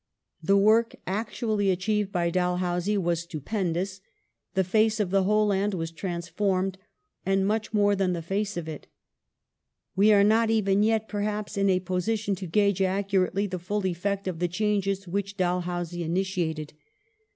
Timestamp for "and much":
7.23-7.71